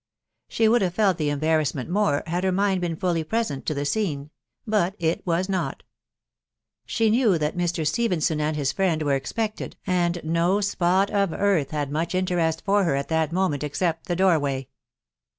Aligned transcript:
She. 0.47 0.67
would 0.67 0.81
hmre 0.81 0.91
felt 0.91 1.17
the 1.19 1.29
embarrassment 1.29 1.87
more 1.87 2.23
had 2.25 2.43
her 2.43 2.51
mind 2.51 2.81
been 2.81 2.95
fully 2.95 3.23
present 3.23 3.67
to 3.67 3.75
the 3.75 3.85
scene; 3.85 4.31
but 4.65 4.95
it 4.97 5.23
was 5.27 5.47
not. 5.47 5.83
She 6.87 7.11
knew 7.11 7.37
that 7.37 7.55
Mr. 7.55 7.85
Stephenson 7.85 8.41
and 8.41 8.57
In 8.57 8.65
friend 8.65 9.03
were 9.03 9.13
expected, 9.13 9.75
and 9.85 10.19
no 10.23 10.59
spot 10.59 11.11
of 11.11 11.31
earth 11.33 11.69
had 11.69 11.91
much 11.91 12.15
intent 12.15 12.63
| 12.63 12.65
for 12.65 12.83
her 12.83 12.95
at 12.95 13.09
that 13.09 13.31
moment 13.31 13.63
except 13.63 14.07
the 14.07 14.15
doorway. 14.15 14.69